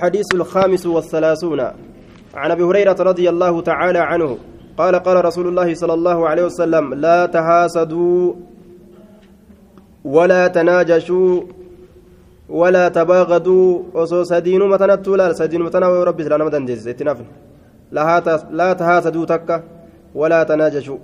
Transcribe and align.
الحديث 0.00 0.30
الخامس 0.34 0.86
والثلاثون. 0.86 1.60
عن 2.34 2.50
أبي 2.50 2.62
هريرة 2.62 2.98
رضي 3.10 3.26
الله 3.28 3.54
تعالى 3.60 3.98
عنه 3.98 4.38
قال 4.78 4.94
قال 5.06 5.24
رسول 5.24 5.46
الله 5.50 5.74
صلى 5.74 5.94
الله 5.98 6.18
عليه 6.28 6.44
وسلم 6.44 6.94
لا 6.94 7.26
تحاسدوا 7.26 8.34
ولا 10.04 10.42
تناجشوا 10.48 11.40
ولا 12.48 12.88
تباغضوا. 12.88 13.82
وصو 13.94 14.22
سدين 14.22 14.62
متنتو 14.72 15.16
لا 15.18 15.32
سدين 15.32 15.62
متنا 15.66 15.88
ورب 15.88 16.22
سلام 16.22 16.40
مدن 16.46 16.64
جز 16.64 16.88
إتنافن. 16.88 17.26
لا 18.58 18.72
تحاسدوا 18.80 19.24
تكا 19.24 19.56
ولا 20.14 20.40
تناجشوا 20.42 20.98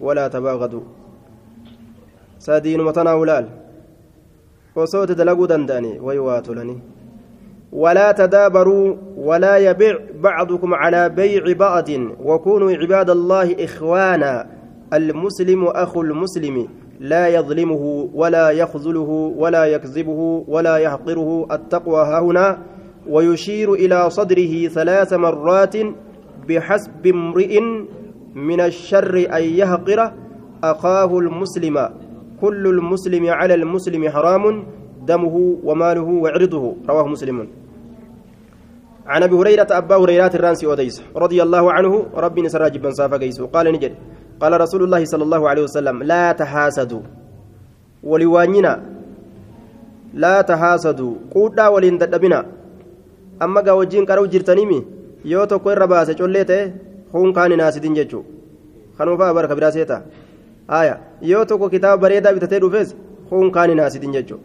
ولا 0.00 0.28
تباغضوا. 0.28 0.84
سدين 2.38 2.80
متنا 2.80 3.12
ولال 3.12 3.46
وصو 4.76 5.04
تدلقوا 5.04 5.46
دنداني. 5.46 5.92
ويواتلني. 6.00 6.78
ولا 7.72 8.12
تدابروا 8.12 8.96
ولا 9.16 9.56
يبيع 9.56 9.98
بعضكم 10.14 10.74
على 10.74 11.08
بيع 11.08 11.52
بعض 11.52 11.88
وكونوا 12.24 12.72
عباد 12.72 13.10
الله 13.10 13.64
إخوانا 13.64 14.46
المسلم 14.92 15.64
أخو 15.64 16.02
المسلم 16.02 16.68
لا 17.00 17.28
يظلمه 17.28 18.10
ولا 18.14 18.50
يخذله 18.50 19.10
ولا 19.36 19.64
يكذبه 19.64 20.44
ولا 20.48 20.76
يحقره 20.76 21.46
التقوى 21.52 22.02
هنا 22.04 22.58
ويشير 23.08 23.74
إلى 23.74 24.10
صدره 24.10 24.68
ثلاث 24.68 25.12
مرات 25.12 25.76
بحسب 26.48 27.06
امرئ 27.06 27.60
من 28.34 28.60
الشر 28.60 29.26
أن 29.36 29.42
يهقر 29.42 30.12
أخاه 30.64 31.18
المسلم. 31.18 31.88
كل 32.40 32.66
المسلم 32.66 33.26
على 33.28 33.54
المسلم 33.54 34.08
حرام. 34.08 34.66
دمه 35.10 35.36
وماله 35.64 36.08
وعرضه 36.24 36.64
رواه 36.88 37.06
مسلم. 37.14 37.38
عن 39.06 39.22
أبي 39.22 39.34
هريرة 39.40 39.70
أبا 39.70 39.96
هريرة 39.96 40.32
الرانسي 40.34 40.66
وديس 40.66 40.96
رضي 41.16 41.38
الله 41.42 41.64
عنه 41.72 41.92
ربي 42.24 42.40
نسراج 42.42 42.74
بن 42.82 42.90
صافا 42.90 43.16
قيس 43.16 43.40
قال 43.54 43.66
نجد 43.72 43.92
قال 44.40 44.52
رسول 44.60 44.82
الله 44.82 45.02
صلى 45.04 45.24
الله 45.26 45.42
عليه 45.50 45.62
وسلم 45.62 45.96
لا 46.02 46.32
تحاسدوا 46.32 47.02
ولوانينا 48.02 48.72
لا 50.14 50.36
تحاسدوا 50.50 51.14
قودا 51.34 51.66
ولين 51.68 51.98
ددبنا. 51.98 52.40
أما 53.42 53.60
غا 53.60 53.72
وجين 53.72 54.04
قرو 54.06 54.26
جرتنيمي 54.26 54.96
irra 55.26 55.86
baase 55.86 56.14
collee 56.14 56.44
ta'e 56.44 56.72
kun 57.12 57.32
kaan 57.32 57.50
hinaasidin 57.52 57.94
jechuu 57.98 58.24
kanuufaa 58.98 59.34
barka 59.34 59.54
biraa 59.58 59.72
seeta 59.76 60.02
haya 60.68 60.94
yoo 61.30 61.44
tokko 61.44 61.68
kitaaba 61.68 62.02
bareedaa 62.02 62.32
bitatee 62.36 62.60
dhufes 62.60 62.94
kun 63.28 63.50
kaan 63.50 63.70
hinaasidin 63.70 64.12
jechuu 64.16 64.38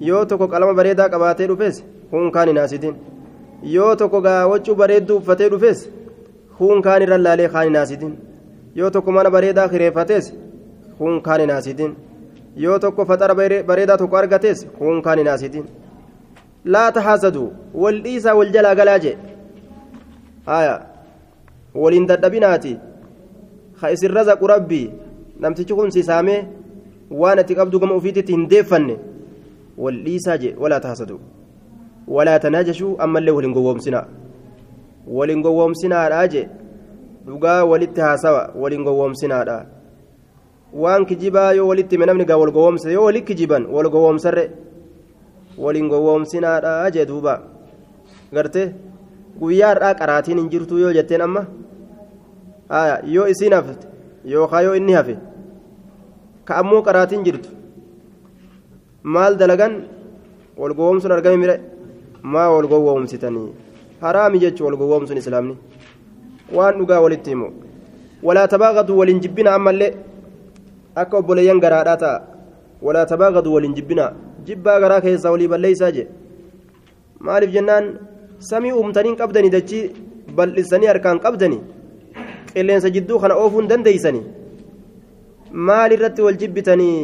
yoo 0.00 0.24
tokko 0.24 0.48
qalama 0.48 0.74
bareedaa 0.80 1.08
qabaatee 1.14 1.48
dhufes 1.52 1.84
kun 2.10 2.30
kaan 2.32 2.48
hinaasidin 2.48 2.96
yoo 3.76 3.94
tokko 4.02 4.20
gaawwachuu 4.26 4.74
bareedduu 4.82 5.16
uffatee 5.22 5.48
dhufes 5.54 5.88
huun 6.60 6.82
kaan 6.82 7.02
irra 7.06 7.18
laalee 7.22 7.48
kaan 7.54 7.76
hin 7.90 8.12
yoo 8.80 8.90
tokko 8.90 9.12
mana 9.12 9.30
bareedaa 9.36 9.68
kireeffates 9.68 10.32
huun 11.00 11.22
kaan 11.22 11.40
hin 11.40 11.96
yoo 12.56 12.78
tokko 12.78 13.04
faxara 13.10 13.34
bareedaa 13.66 13.96
tokko 13.96 14.16
argates 14.16 14.66
huun 14.80 15.02
kaan 15.02 15.18
hin 15.18 15.26
haasitin 15.32 15.66
laa 16.76 16.92
tahaasadu 16.92 17.44
wal 17.82 18.00
dhiisaa 18.06 18.34
wal 18.40 18.52
jalaa 18.56 18.74
galaa 18.80 18.98
jee 19.04 19.16
haya 20.46 20.80
waliin 21.74 22.08
dadhabinaati 22.12 22.78
isin 23.92 24.16
razaqu 24.20 24.46
rabbii 24.54 24.86
namtichi 25.44 25.74
kun 25.74 25.92
sisaamee 25.96 26.40
waan 27.22 27.38
ati 27.44 27.54
qabdu 27.60 27.80
gama 27.84 27.94
ofiititti 28.00 28.32
hin 28.36 28.48
deeffanne 28.50 28.96
wal 29.77 29.97
dhiisaa 30.05 30.37
jee 30.37 30.55
walaa 30.59 30.79
tahaasadu 30.79 31.19
ولا 32.07 32.37
تناجشوا 32.37 33.03
أما 33.03 33.19
اللي 33.19 33.31
ولين 33.31 33.53
قومسنا 33.53 34.01
ولين 35.07 35.39
قومسنا 35.43 36.07
راجع 36.07 36.43
dhugaa 37.27 37.63
walitti 37.63 38.01
haasawa 38.01 38.51
waliin 38.61 38.83
gowwoomsinaadha 38.83 39.65
waan 40.73 41.05
kijibaa 41.05 41.51
yoo 41.55 41.67
walitti 41.67 41.95
hime 41.95 42.05
namni 42.05 42.25
gaa 42.25 42.37
wal 42.37 42.51
gowwoomse 42.51 42.91
yoo 42.93 43.03
walitti 43.05 43.27
kijiban 43.33 43.65
wal 43.75 43.89
gowwoomsarre 43.89 44.51
waliin 45.57 45.87
gowwoomsinaadha 45.89 46.91
jee 46.91 47.05
duuba 47.05 47.33
garte 48.33 48.63
guyyaa 49.39 49.69
har'aa 49.73 49.93
qaraatiin 50.01 50.37
hin 50.39 50.49
jirtu 50.49 50.77
yoo 50.83 50.91
jetteen 50.97 51.21
amma 51.21 51.45
yoo 53.15 53.27
isiin 53.27 53.53
hafte 53.53 53.87
yookaan 54.25 54.63
yoo 54.65 54.75
inni 54.75 54.93
hafe 54.99 55.15
ka 56.45 56.55
ammoo 56.61 56.81
qaraatiin 56.87 57.23
jirtu 57.23 57.49
Maal 59.14 59.32
dalagan 59.40 59.74
wal 60.60 60.74
gowwoomsuun 60.78 61.12
argame 61.16 61.38
mire 61.42 61.56
maa 62.32 62.48
wal 62.54 62.66
gowwoomsitanii 62.72 63.48
haraami 64.04 64.38
jechuu 64.44 64.66
wal 64.68 64.76
gowwoomsuun 64.80 65.18
islaamni 65.22 65.54
waan 66.56 66.78
dhugaa 66.78 67.00
walitti 67.04 67.30
himu 67.34 67.48
walaa 68.28 68.48
tabaaqatu 68.54 68.98
waliin 69.00 69.20
jibbina 69.24 69.54
ammallee 69.58 69.92
akka 71.02 71.16
obboleeyyan 71.20 71.60
garaadhaa 71.64 71.96
ta'a 72.04 72.16
walaa 72.86 73.06
tabaaqatu 73.12 73.54
waliin 73.54 73.74
jibbina 73.78 74.06
jibbaa 74.50 74.78
garaa 74.84 75.00
keessaa 75.06 75.30
walii 75.34 75.48
balleeysaa 75.54 75.90
je 75.96 76.04
maaliif 77.26 77.52
jennaan 77.56 77.86
samii 78.50 78.72
uumtaniin 78.80 79.16
qabdanii 79.20 79.54
dachii 79.56 79.84
bal'isanii 80.36 80.90
harkaan 80.92 81.20
qabdanii 81.24 81.60
qilleensa 82.52 82.90
jidduu 82.96 83.18
kana 83.22 83.34
oofuun 83.42 83.68
dandeeysanii 83.70 84.24
maal 85.68 85.92
irratti 85.96 86.22
wal 86.26 86.38
jibbitanii 86.42 86.98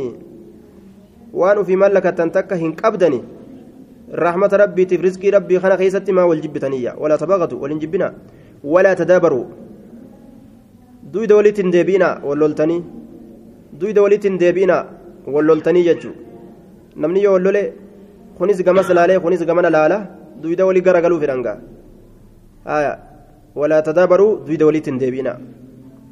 waan 1.41 1.59
ufii 1.62 1.81
mallakattan 1.84 2.31
takka 2.37 2.56
hin 2.65 2.75
qabdanii 2.83 3.22
رحمة 4.15 4.53
ربي 4.62 4.87
في 4.87 4.97
رزق 4.97 5.22
ربي 5.34 5.59
خنا 5.59 5.77
خيستي 5.77 6.12
ما 6.12 6.22
والجبتنية 6.22 6.95
ولا 7.03 7.17
تبغضوا 7.17 7.59
ولنجبنا 7.62 8.09
ولا 8.65 8.95
تدابروا 8.95 9.44
دوي 11.12 11.27
دولت 11.27 11.61
ديبينا 11.61 12.09
ولولتني 12.25 12.77
دوي 13.81 13.93
دولت 13.93 14.27
ديبينا 14.27 14.77
ولولتني 15.27 15.83
ججو 15.89 16.11
نمني 16.97 17.21
يولولي 17.23 17.62
خنيس 18.39 18.62
كما 18.62 18.83
سلالي 18.83 19.21
خنيس 19.25 19.43
كما 19.43 19.61
لالا 19.61 19.99
دوي 20.43 20.55
دولي 20.55 20.81
غرغلو 20.87 21.19
في 21.21 21.27
رنغا 21.27 21.55
آية 22.77 22.93
ولا 23.59 23.81
تدابروا 23.81 24.33
دوي 24.47 24.56
دولت 24.62 24.87
ديبينا 25.03 25.33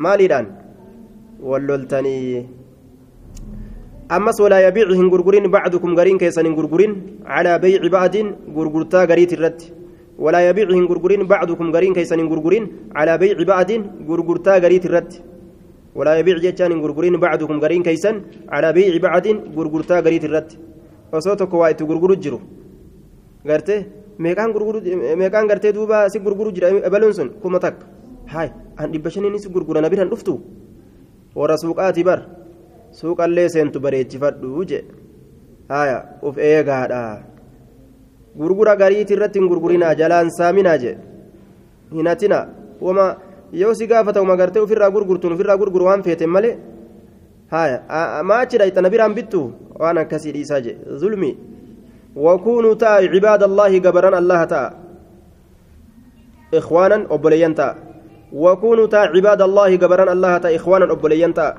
مالي 0.05 0.27
دان 0.33 0.47
ولولتني 1.43 2.17
calaa 7.29 7.59
beyci 7.65 7.89
ba'din 7.97 8.27
gurgurtaa 8.57 9.05
gariit 9.11 9.33
irratti 9.37 9.67
walaa 10.25 10.43
yabiicu 10.49 10.73
hin 10.79 10.87
gurgurin 10.91 11.23
bacdukum 11.33 11.69
gariin 11.75 11.95
keessan 11.97 12.19
hin 12.23 12.29
gurgurin 12.33 12.65
calaa 12.97 13.19
beyci 13.23 13.45
ba'din 13.53 13.83
gurgurtaa 14.09 14.59
gariit 14.65 14.85
irratti 14.89 15.19
walaa 15.99 16.17
yabiic 16.21 16.39
jechaan 16.45 16.73
hin 16.75 16.81
gurgurin 16.85 17.17
bacdukum 17.25 17.57
gariin 17.65 17.83
keessan 17.89 18.17
calaa 18.53 18.73
beyci 18.77 19.01
bacdin 19.07 19.37
gurgurtaa 19.57 20.01
gariit 20.07 20.25
irratti 20.29 20.55
osoo 21.17 21.37
tokko 21.41 21.57
waa 21.63 21.71
itti 21.75 21.85
gurguru 21.91 22.15
jiru 22.23 22.39
garte 23.49 23.75
meeqaan 24.25 25.47
gartee 25.51 25.73
duuba 25.77 26.09
si 26.13 26.19
gurguru 26.27 26.51
jira 26.57 26.69
ebaluun 26.89 27.15
sun 27.19 27.29
kuma 27.43 27.59
takka 27.65 27.85
haay 28.33 28.49
an 28.81 28.93
dhibba 28.93 29.11
shaniin 29.15 29.39
si 29.39 29.49
gurgura 29.55 29.81
na 29.81 29.89
biran 29.93 30.09
dhuftu 30.13 30.33
warra 31.39 31.57
suuqaati 31.63 32.03
bar 32.09 32.21
suuqallee 33.01 33.49
seentu 33.55 33.81
bareechifadhu 33.85 34.65
je 34.71 34.81
haya 35.69 35.99
uf 36.23 36.39
eegaadha 36.51 37.03
gurgura 38.41 38.77
gariiti 38.83 39.15
irratti 39.17 39.39
hin 39.41 39.49
gurgurinaa 39.53 39.95
jalaan 40.01 40.31
saaminaa 40.39 40.79
je 40.85 40.97
hinatina 41.93 42.41
wama 42.81 43.07
yoo 43.63 43.75
si 43.79 43.87
gaafata 43.87 44.23
uma 44.27 44.37
gartee 44.43 44.63
ofirraa 44.67 44.91
gurgurtuun 44.97 45.33
ofirraa 45.39 45.61
gurguru 45.63 45.89
waan 45.91 46.03
feeten 46.09 46.31
malee 46.37 46.57
haya 47.55 47.79
maachidha 48.33 48.69
ixana 48.73 48.93
biraan 48.95 49.17
bittu 49.19 49.41
waan 49.85 49.99
akkasii 50.05 50.33
dhiisaa 50.37 50.61
je 50.67 50.77
zulmi 51.05 51.33
وكونوا 52.17 52.75
تا 52.75 52.87
عباد 52.87 53.43
الله 53.43 53.79
جبران 53.79 54.15
الله 54.15 54.45
تا 54.45 54.63
إخوانا 56.55 57.07
أبوليان 57.11 57.55
تا 57.55 57.69
وكونوا 58.33 58.87
تا 58.87 58.97
عباد 59.17 59.43
الله 59.43 59.77
جبران 59.77 60.09
الله 60.09 60.39
تا 60.39 60.57
إخوانا 60.57 60.93
أبوليان 60.93 61.35
تا 61.35 61.57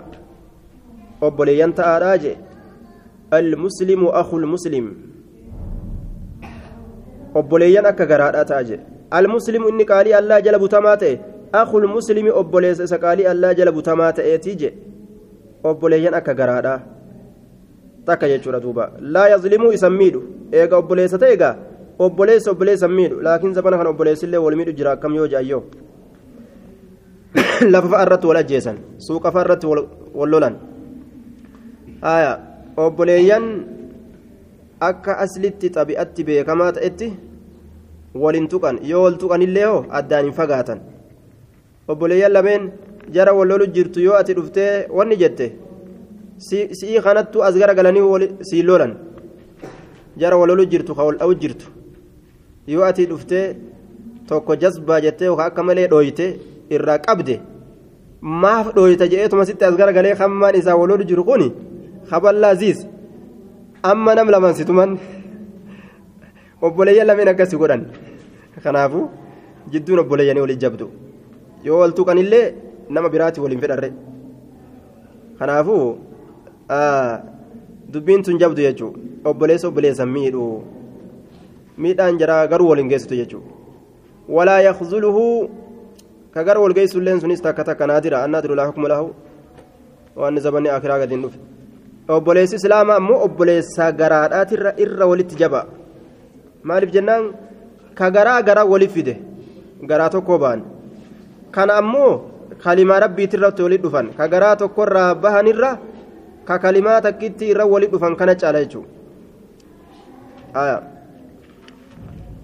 obboleeyyan 1.28 1.74
ta'aadhaa 1.80 2.18
jee 2.24 2.38
almuslimu 3.40 4.08
akul 4.22 4.46
muslim 4.54 4.86
obboleeyyan 7.42 7.86
akka 7.92 8.06
garaadhaa 8.12 8.46
ta'a 8.52 8.64
jee 8.70 8.80
almuslimu 9.20 9.70
inni 9.74 9.86
qaalii 9.92 10.16
allaa 10.22 10.42
jala 10.48 10.60
butamaa 10.64 10.98
ta'e 11.04 11.16
akul 11.62 11.88
muslimi 11.96 12.32
obboleessa 12.42 12.84
isa 12.90 12.98
qaalii 13.06 13.28
allaa 13.34 13.54
jala 13.60 13.72
butamaa 13.78 14.12
ta'eetii 14.20 14.56
jee 14.62 14.74
obboleeyyan 15.72 16.14
akka 16.20 16.34
garaadhaa 16.42 16.80
takka 18.06 18.28
jechuudha 18.34 18.60
duuba 18.66 18.92
laa 19.16 19.28
yazlimuu 19.34 19.72
isan 19.78 19.94
miidhu 20.02 20.22
eega 20.62 20.78
obboleessa 20.82 21.18
ta'e 21.24 21.34
egaa 21.38 21.56
obboleessa 22.08 22.52
obboleessa 22.52 22.88
miidhu 22.98 23.22
laakiin 23.28 23.54
zabana 23.58 23.78
kana 23.78 23.90
obboleessillee 23.96 24.44
wal 24.46 24.56
miidhu 24.60 24.74
jira 24.80 24.92
akkam 24.98 25.16
yoo 25.22 25.28
jaayyoo 25.34 25.64
lafa 27.74 27.88
fa'a 27.94 28.04
irratti 28.06 28.28
wal 28.32 28.42
ajjeesan 28.44 28.78
suuqa 29.08 29.32
fa'a 29.32 29.44
irratti 29.46 29.68
wal 29.68 30.30
lolan 30.36 30.56
obboleeyyan 32.78 33.46
akka 34.82 35.18
aslitti 35.24 35.70
xabi'atti 35.76 36.24
beekamaa 36.28 36.72
ta'etti 36.78 37.08
waliin 38.22 38.48
tuqan 38.52 38.80
yoo 38.92 39.04
wal 39.06 39.18
tuqanillee 39.22 39.66
hoo 39.66 39.86
addaan 39.90 40.26
hin 40.26 40.34
fagaatan. 40.40 40.80
Obboleeyyan 41.88 42.32
lameen 42.34 42.72
jara 43.16 43.34
wal 43.38 43.48
lolu 43.48 43.66
jirtu 43.76 44.00
yoo 44.08 44.16
ati 44.22 44.34
dhuftee 44.36 44.88
wanni 44.98 45.16
jette 45.22 45.46
si'ii 46.48 47.02
kanattu 47.06 47.44
as 47.44 47.56
gara 47.62 47.74
galanii 47.74 48.28
siin 48.50 48.66
lolan 48.68 48.94
jara 50.18 50.38
wal 50.38 50.48
lolu 50.48 50.66
jirtu 50.72 50.96
ka 50.96 51.04
wal 51.08 51.18
dha'u 51.18 51.34
jirtu. 51.42 51.66
Yoo 52.68 52.84
ati 52.84 53.06
dhuftee 53.12 53.56
tokko 54.28 54.56
jasbaa 54.62 55.00
jettee 55.02 55.26
yookaan 55.26 55.48
akka 55.52 55.64
malee 55.64 55.88
dhooyte 55.88 56.26
irraa 56.76 56.98
qabde 57.06 57.36
maaf 58.22 58.68
dhooyta 58.76 59.06
jedheetuma 59.12 59.46
sitti 59.46 59.64
as 59.66 59.76
gara 59.80 59.92
galee 59.94 60.14
hammaan 60.22 60.56
isaa 60.56 60.76
wal 60.80 60.88
lolu 60.92 61.04
jiru 61.10 61.24
kuni 61.30 61.48
haballaa 62.12 62.52
aziiz 62.56 62.80
amma 63.92 64.16
nam 64.16 64.30
laman 64.36 64.54
situman 64.60 64.92
obboleeyyan 66.62 67.08
lameen 67.08 67.28
akkasii 67.34 67.58
godhan 67.62 67.84
kanaafuu 68.64 69.06
jidduun 69.74 70.00
obboleeyyanii 70.04 70.42
waliin 70.46 70.60
jabdu 70.66 70.86
yoo 71.68 71.80
wal 71.82 71.94
tuqanillee 71.98 72.46
nama 72.90 73.10
biraatti 73.14 73.42
waliin 73.46 73.62
fedharre 73.64 73.90
kanaafuu 75.40 75.86
dubbiin 77.94 78.24
tun 78.24 78.40
jabdu 78.44 78.62
jechuun 78.68 78.94
obboleessa 79.32 79.68
obboleessan 79.72 80.10
miidhu 80.16 80.46
miidhaan 81.78 82.18
jaraa 82.22 82.48
garuu 82.48 82.70
waliin 82.72 82.90
geessitu 82.94 83.16
jechuudha 83.22 83.52
walaa 84.38 84.60
yakzuluhu 84.68 85.24
ka 86.34 86.44
gara 86.44 86.60
wal 86.60 86.74
geessulleen 86.78 87.20
sunis 87.22 87.42
takka 87.42 87.64
takka 87.70 87.88
naadira 87.88 88.24
annaadiru 88.26 88.56
laa 88.60 88.68
hukuma 88.72 88.88
lahu 88.94 89.10
waan 90.16 90.40
zabanni 90.46 90.70
akiraa 90.70 91.00
gadiin 91.04 91.22
dhufe 91.26 91.40
obboleessi 92.08 92.56
islaamaa 92.56 92.96
ammoo 93.02 93.24
obboleessaa 93.26 93.92
garaadhaatirra 93.92 94.74
irra 94.84 95.06
walitti 95.12 95.36
jaba. 95.42 95.66
Maaliif 96.64 96.92
jennaan? 96.96 97.34
Ka 97.96 98.12
garaa 98.12 98.42
garaa 98.42 98.66
waliif 98.66 98.94
fide. 98.94 99.16
Garaa 99.90 100.10
tokkoo 100.10 100.38
ba'an. 100.40 100.62
Kana 101.52 101.74
ammoo 101.82 102.12
kalimaa 102.64 103.00
rabbiitirratti 103.06 103.62
walitti 103.64 103.84
dhufan. 103.88 104.08
Ka 104.18 104.28
garaa 104.28 104.56
tokkorraa 104.56 105.16
bahanirra 105.16 105.78
ka 106.46 106.60
kalimaa 106.60 107.02
takkitti 107.02 107.50
irra 107.54 107.66
walitti 107.66 107.94
dhufan 107.96 108.16
kana 108.16 108.36
caala 108.36 108.60
jechuudha 108.66 108.92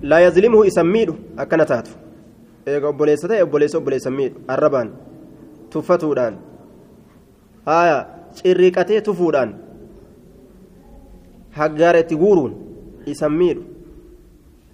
laa 0.01 0.19
yazlimuhu 0.19 0.63
isan 0.65 0.88
miidhu 0.88 1.15
akkana 1.38 1.65
taatu. 1.65 1.91
Eega 2.67 2.88
obboleessa 2.88 3.27
ta'e 3.27 3.44
obboleessa 3.44 3.77
obboleessa 3.77 4.11
miidhu. 4.11 4.39
Arrabaan. 4.47 4.89
Tuffatuudhaan. 5.69 6.35
Haya 7.65 8.06
cirriiqatee 8.37 9.01
tufuudhaan 9.01 9.53
haggaara 11.57 11.99
itti 11.99 12.15
guuruun 12.15 12.53
isan 13.05 13.33
miidhu 13.41 13.63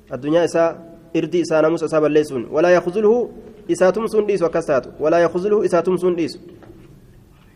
addunyaa 0.09 0.43
isaa 0.49 0.69
irdii 1.13 1.43
isaa 1.47 1.61
namusa 1.61 1.85
isaa 1.85 2.01
balleessuun 2.01 2.47
walaa 2.51 2.71
yakuzulhu 2.77 3.17
isaa 3.67 3.91
tumsuun 3.91 4.27
dhiisu 4.27 4.45
akkas 4.45 4.65
taatu 4.65 4.89
walaa 4.99 5.19
yakuzulhu 5.25 5.63
isaa 5.63 5.81
tumsuun 5.81 6.15
dhiisu 6.17 6.39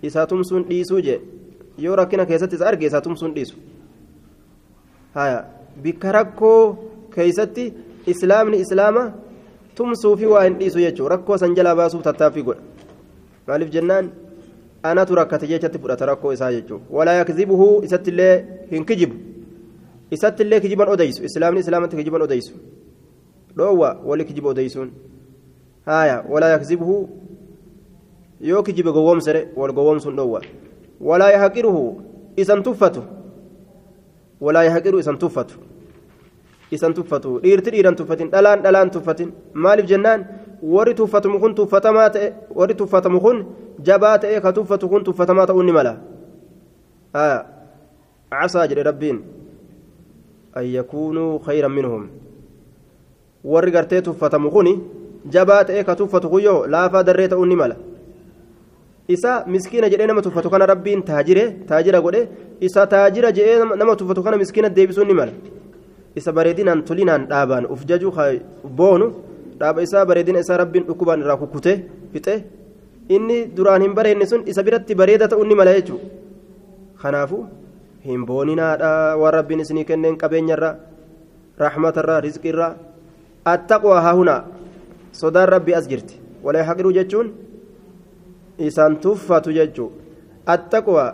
isaa 0.04 0.28
tumsuun 0.28 0.66
dhiisuu 0.70 1.02
jee 1.08 1.22
yoo 1.78 1.96
rakkina 1.96 2.26
keessatti 2.26 2.56
isa 2.56 2.68
arge 2.68 2.86
isaa 2.86 3.02
tumsuun 3.02 3.34
dhiisu 3.36 3.56
haya 5.14 5.44
bikka 5.84 6.12
rakkoo 6.12 6.62
keeysatti 7.16 7.74
islaamni 8.14 8.60
islaama 8.66 9.12
tumsuufi 9.76 10.26
waa 10.26 10.44
hin 10.44 10.58
dhiisu 10.60 10.80
jechuudha 10.80 11.16
rakkoo 11.16 11.38
san 11.38 11.56
jalaa 11.56 11.76
baasuuf 11.76 12.04
tattaaffii 12.04 12.44
godha 12.44 12.62
maaliif 13.48 13.72
jennaan 13.76 14.12
anatu 14.84 15.16
rakkate 15.16 15.48
jechatti 15.48 15.80
fudhata 15.80 16.06
rakkoo 16.06 16.34
isaa 16.34 16.52
jechuudha 16.52 16.86
walaa 16.98 17.14
yakzibuhu 17.14 17.84
isattillee 17.84 18.46
hin 18.72 18.86
kijibu 18.86 19.16
isattillee 20.12 20.60
kijiban 20.60 20.90
odeysu 20.90 21.24
islaamni 21.24 21.60
islaamatti 21.60 21.96
kijiban 21.96 22.22
odeysu 22.22 22.54
dhoowwa 23.58 23.90
wali 24.06 24.26
kijiba 24.26 24.50
odeysuun 24.50 24.92
haya 25.86 26.24
walaa 26.30 26.50
yakzibuhu 26.50 27.10
yoo 28.42 28.64
kijibe 28.64 28.92
gowwoomsere 28.92 29.48
wal 29.56 29.74
gowwoomsuun 29.74 30.16
dhoowwa 30.16 30.42
walaa 31.02 31.32
yahqiruhu 31.32 32.02
isan 32.36 32.64
tuffatu 32.64 33.04
walaa 34.42 34.64
yahqiru 34.64 35.00
isan 35.00 35.18
tuffatu 35.18 35.56
isan 36.72 36.94
tuffatu 36.94 37.40
dhiirti 37.44 37.72
dhiiran 37.72 37.96
tuffatin 37.96 38.30
dhalaan 38.32 38.62
dhalaan 38.64 38.92
tuffatin 38.92 39.34
maaliif 39.54 39.88
jennaan 39.92 40.26
warri 40.62 40.94
tuffatamu 40.96 41.40
kun 41.40 41.56
tuffatamaa 41.56 42.10
ta'e 42.10 42.34
warri 42.56 42.76
tuffatamu 42.76 43.22
kun 43.22 43.46
jabaa 43.90 44.18
ta'e 44.20 44.42
ka 44.42 44.54
tuffatu 44.54 44.90
kun 44.90 45.04
tuffatamaa 45.04 45.48
ta'uu 45.48 45.64
ni 45.64 45.72
mala 45.72 45.94
casaa 48.32 48.68
jedhe 48.68 48.84
rabbiin 48.84 49.20
an 50.54 50.66
yakuunuu 50.78 51.40
khayran 51.46 51.72
minhum 51.72 52.08
warri 53.44 53.72
gartee 53.72 54.02
tuffatamu 54.02 54.52
kun 54.52 54.68
jabaa 55.36 55.64
ta'e 55.64 55.84
ka 55.84 55.96
tuffatu 55.96 56.30
kun 56.30 56.44
yoo 56.44 56.68
laafaa 56.68 57.04
darree 57.04 57.28
ta'uu 57.28 57.46
ni 57.46 57.56
mala 57.62 57.76
isa 59.08 59.32
miskiina 59.48 59.90
jedhee 59.90 60.08
nama 60.08 60.22
tuffatu 60.22 60.50
kana 60.50 60.66
rabbiin 60.74 61.02
taajire 61.04 61.46
taajira 61.70 62.02
godhe 62.02 62.22
isa 62.68 62.86
taajira 62.88 63.32
jedhee 63.32 63.78
nama 63.82 63.96
tuffatu 63.96 64.24
kana 64.24 64.38
miskiina 64.38 64.70
deebisuu 64.70 65.08
ni 65.08 65.14
mala 65.14 65.32
isa 66.16 66.32
bareedinaan 66.38 66.84
tolinaan 66.84 67.26
dhaabaan 67.32 67.66
uf 67.74 67.86
jaju 67.90 68.14
boonu 68.78 69.08
dhaaba 69.60 69.82
isaa 69.88 70.06
bareedina 70.10 70.40
isaa 70.44 70.58
rabbiin 70.62 70.86
dhukkubaan 70.88 71.22
irraa 71.24 71.38
kukkute 71.42 71.74
fixe 72.14 72.36
inni 73.16 73.38
duraan 73.56 73.82
hin 73.86 73.94
bareedne 73.98 74.26
sun 74.32 74.44
isa 74.52 74.64
biratti 74.68 74.96
bareeda 75.02 75.28
ta'uu 75.32 75.46
ni 75.50 75.56
mala 75.60 75.74
jechuudha 75.78 76.08
kanaafu 77.02 77.40
hin 78.06 78.26
booninaadha 78.30 78.92
waan 79.22 79.34
rabbiin 79.40 79.64
isinii 79.66 79.86
kenneen 79.92 80.18
qabeenyarra 80.24 80.72
raaxmatarra 81.64 82.22
rizqirra 82.28 82.70
attaqwa 83.54 84.02
haahunaa 84.08 84.42
sodaan 85.22 85.50
rabbii 85.56 85.78
as 85.82 85.88
jirti 85.92 86.20
walaa 86.44 86.66
haqiruu 86.72 86.96
jechuun 87.00 87.32
isaan 88.72 88.98
tuffatu 89.06 89.56
jechuudha 89.60 89.96
attaqwa 90.56 91.06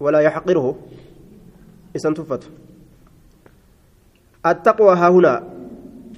walaa 0.00 0.22
yaxqiruhu 0.28 0.72
isaan 1.94 2.14
tuffatu. 2.14 2.48
التقوى 4.46 4.94
ها 4.96 5.08
هنا 5.08 5.42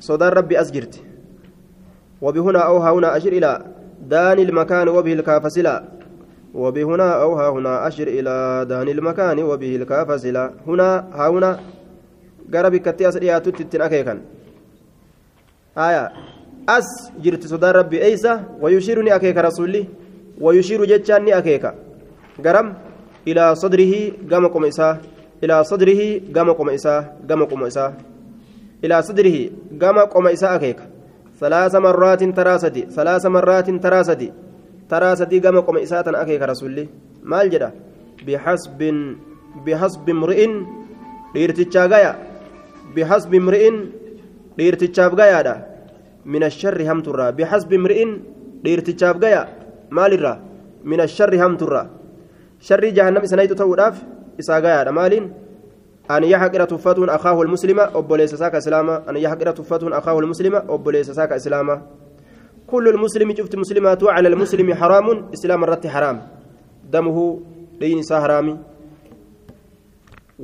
صدار 0.00 0.36
ربي 0.36 0.60
أسجرت 0.60 0.94
وبهنا 2.22 2.58
أو 2.58 2.76
ها 2.78 2.90
هنا 2.90 3.16
أشر 3.16 3.32
إلى 3.32 3.64
دان 4.08 4.38
المكان 4.38 4.88
وبه 4.88 5.12
الكافسلا 5.12 5.84
وبهنا 6.54 7.22
أو 7.22 7.34
ها 7.34 7.48
هنا 7.50 7.88
أشر 7.88 8.08
إلى 8.08 8.66
دان 8.68 8.88
المكان 8.88 9.42
وبه 9.42 9.76
الكافسلا 9.76 10.44
هنا 10.66 10.88
ها 11.12 11.28
هنا 11.28 11.60
قرب 12.54 12.76
كتي 12.76 13.08
أسريات 13.08 13.48
تتنأكيكا 13.48 14.14
آية 15.78 16.12
أس 16.68 16.88
جرت 17.22 17.46
صدار 17.46 17.76
ربي 17.76 18.04
أيسا 18.04 18.44
ويشيرني 18.60 19.14
أكيك 19.14 19.36
رسولي 19.36 19.86
ويشير 20.40 20.84
جتشاني 20.84 21.38
أكيكا 21.38 21.74
قرم 22.44 22.74
إلى 23.28 23.54
صدره 23.54 23.92
قام 24.30 24.64
إساه 24.64 24.98
إلى 25.44 25.64
صدره 25.64 26.20
قام 26.34 26.52
قم 26.52 26.68
إساه 26.70 27.04
قام 27.28 27.44
قم 27.44 27.62
إساه 27.64 27.92
إلى 28.84 29.02
صدره 29.02 29.36
قام 29.82 29.98
قم 29.98 30.26
إساء 30.26 30.56
كيك 30.56 30.80
ثلاث 31.40 31.74
مرات 31.86 32.22
تراسدي 32.38 32.82
ثلاث 32.96 33.24
مرات 33.26 33.68
تراسدي 33.84 34.28
تراسدي 34.92 35.38
قام 35.44 35.56
قم 35.66 35.76
إساء 35.76 36.04
أكيك 36.22 36.42
رسولي 36.42 36.84
ما 37.30 37.42
الجدة 37.42 37.68
بحسب 38.26 38.80
بحسب 39.66 40.06
امرئ 40.16 40.40
dhiirtichaa 41.34 41.88
gaya 41.88 42.12
bihasbi 42.94 43.36
imri'in 43.38 43.76
dhiirtichaaf 44.58 45.12
gayaadha 45.14 45.54
min 46.24 46.42
asharri 46.42 46.84
hamturraa 46.90 47.32
bihasbi 47.38 47.74
imri'in 47.78 48.10
dhiirtichaaf 48.64 49.16
gaya 49.22 49.42
maalirraa 49.90 50.38
min 50.84 50.98
asharri 51.06 51.38
hamturraa 51.38 51.86
sharrii 52.68 52.94
jahannam 52.98 53.22
isanaytu 53.22 53.54
ta'uudhaaf 53.54 53.96
isaa 54.42 54.60
gayaadha 54.66 54.92
maaliin 54.98 55.30
أن 56.10 56.24
يحقر 56.24 56.64
تفتون 56.64 57.08
أخاه 57.10 57.42
المسلم 57.42 57.80
أبوليس 57.80 58.34
ساك 58.34 58.54
إسلاما. 58.54 58.94
أن 59.10 59.16
يحقر 59.16 59.50
تفتون 59.50 59.92
أخاه 59.92 60.18
المسلم 60.18 60.54
أبوليس 60.74 61.10
ساك 61.10 61.32
إسلاما. 61.32 61.82
كل 62.66 62.88
المسلم 62.88 63.34
شفت 63.38 63.56
مسلمات 63.56 64.02
على 64.04 64.28
المسلم 64.28 64.74
حرام 64.74 65.06
إسلام 65.34 65.60
الرت 65.64 65.86
حرام. 65.86 66.16
دمه 66.92 67.18
دين 67.80 67.98
إسا 67.98 68.20
حرامي. 68.20 68.54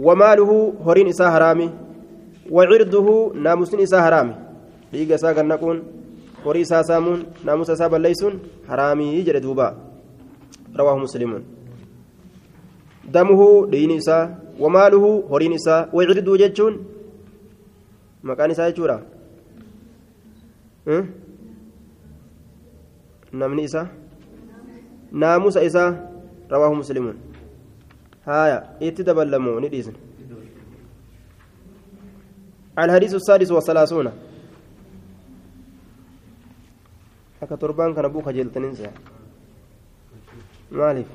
وماله 0.07 0.51
هرين 0.87 1.09
إسا 1.09 1.27
حرامي. 1.31 1.69
وعرضه 2.51 3.09
ناموس 3.35 3.75
إسا 3.75 3.99
حرامي. 4.03 4.35
ليق 4.93 5.13
إسا 5.13 5.43
نكون 5.43 5.79
horii 6.47 6.61
isaa 6.61 6.85
saamuun 6.85 7.27
naamusa 7.45 7.73
isaa 7.73 7.89
balleeysuun 7.89 8.35
haraamii 8.69 9.23
jedhe 9.27 9.41
duuba 9.47 9.75
rawaahu 10.79 11.01
muslimuun 11.05 11.43
damuhu 13.15 13.47
dhiini 13.73 13.97
horiin 14.61 15.53
isaa 15.59 15.81
wacriduu 15.93 16.37
jechuun 16.43 16.75
maqaan 18.23 18.51
isaa 18.51 18.71
jechuudha 18.71 18.97
namni 23.33 23.63
isaa 23.69 23.87
naamusa 25.13 25.63
isaa 25.69 25.91
rawaahu 26.51 26.75
muslimuun 26.83 27.17
haaya 28.27 28.59
itti 28.81 29.05
dabalamuu 29.11 29.61
ni 29.61 29.69
dhiisne 29.77 29.99
الحديث 32.85 33.13
السادس 33.15 33.51
والثلاثون 33.57 34.09
akka 37.43 37.57
torbaan 37.57 37.95
kana 37.95 38.09
buu 38.09 38.23
kajeeltaniin 38.25 38.77
se'a 38.77 38.93
maaliif 40.79 41.09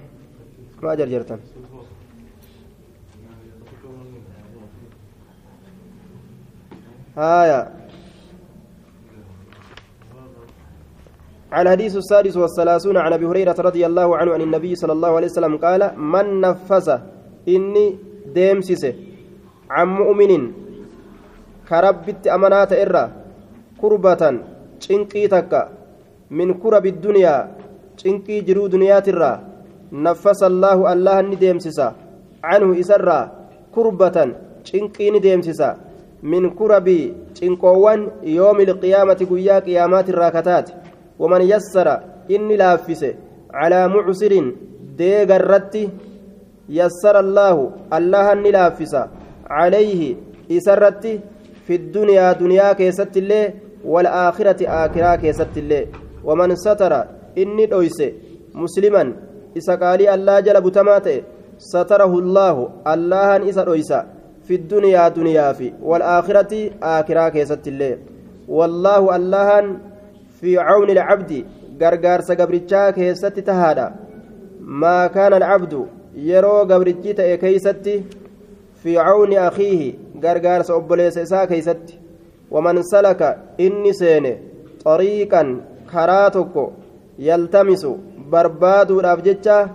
maa 0.81 0.95
jarjartan 0.99 1.39
هايا 7.17 7.61
الحديث 11.53 11.95
السادس 11.95 12.37
والثلاثون 12.37 12.97
عن 12.97 13.13
ابي 13.13 13.25
هريره 13.25 13.55
رضي 13.59 13.85
الله 13.85 14.17
عنه 14.17 14.31
عن 14.33 14.41
النبي 14.41 14.75
صلى 14.75 14.93
الله 14.93 15.11
عليه 15.15 15.27
وسلم 15.27 15.57
قال 15.57 15.81
من 15.99 16.41
نفس 16.41 16.87
اني 17.47 17.85
ديمسس 18.35 18.83
عن 19.69 19.87
مؤمن 19.87 20.31
كربت 21.69 22.27
امانات 22.27 22.71
إرّا 22.73 23.03
كربة 23.81 24.23
cinqii 24.81 25.29
takka 25.29 25.69
min 26.37 26.57
kurabi 26.61 26.91
duniyaa 27.03 27.47
cinqii 28.01 28.41
jiruu 28.47 28.65
duniyaatirraa 28.73 29.37
naffasa 30.05 30.45
allaahu 30.51 30.87
allaha 30.93 31.21
ni 31.21 31.37
deemsisa 31.43 31.93
canhu 32.41 32.73
isarraa 32.83 33.29
kurbatan 33.75 34.33
cinqii 34.69 35.11
ni 35.13 35.21
deemsisa 36.23 36.29
min 36.29 36.55
kurabi 36.55 37.13
cinqoowwan 37.33 38.11
yoomi 38.23 38.63
ilqiyaamati 38.63 39.25
guyyaa 39.25 39.61
qiyaamaatirraa 39.61 40.31
kataate 40.31 40.73
waman 41.19 41.47
yassara 41.47 42.03
inni 42.27 42.57
laaffise 42.57 43.15
calaa 43.51 43.89
mucsirin 43.89 44.53
deegarratti 44.97 45.89
yassara 46.69 47.19
allaahu 47.19 47.71
allaha 47.89 48.35
ni 48.35 48.51
laaffisa 48.51 49.09
calayhi 49.47 50.17
isarratti 50.49 51.21
fi 51.67 51.77
duniyaa 51.77 52.33
duniyaa 52.33 52.75
keessatti 52.75 53.19
illee 53.19 53.53
والآخرة 53.85 54.67
آخرة 54.67 55.15
كيست 55.15 55.57
الله 55.57 55.87
ومن 56.23 56.55
ستر 56.55 57.05
إني 57.37 57.65
دويس 57.65 58.01
مسلما 58.53 59.13
إسا 59.57 59.75
قالي 59.75 60.13
الله 60.13 60.39
جل 60.39 60.61
بتماته 60.61 61.21
ستره 61.57 62.19
الله 62.19 62.69
الله 62.87 63.37
دويس 63.37 63.93
في 64.51 64.57
الدنيا 64.57 65.07
دنيا 65.07 65.53
في 65.53 65.73
والآخرة 65.81 66.53
آخرة 66.83 67.29
كيست 67.29 67.67
الله 67.67 67.97
والله 68.47 69.15
الله 69.15 69.49
في 70.39 70.57
عون 70.57 70.89
العبد 70.89 71.31
غرغار 71.81 72.21
سقبرتشا 72.21 72.89
كيست 72.89 73.39
تهادا. 73.47 73.87
ما 74.59 75.07
كان 75.07 75.33
العبد 75.33 75.73
يرو 76.15 76.57
قبرتشي 76.69 77.13
تأي 77.13 77.37
كيست 77.37 77.85
في 78.83 78.97
عون 78.97 79.33
أخيه 79.33 79.93
غرغار 80.23 80.61
سأبوليس 80.61 81.17
إسا 81.17 81.45
كيست. 81.45 81.87
ومن 82.51 82.81
سلك 82.81 83.21
إني 83.59 83.93
سين 83.93 84.25
طريقا 84.85 85.61
كراتك 85.91 86.55
يلتمس 87.19 87.83
برباد 88.31 88.91
الأبجتة 88.91 89.67